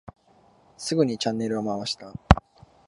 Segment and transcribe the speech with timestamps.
[0.79, 2.11] すぐにチャンネルを回した。